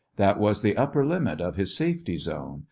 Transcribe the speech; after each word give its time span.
That 0.15 0.39
was 0.39 0.63
the 0.63 0.77
upper 0.77 1.05
limit 1.05 1.39
of 1.39 1.57
his 1.57 1.77
safety 1.77 2.17
zone. 2.17 2.59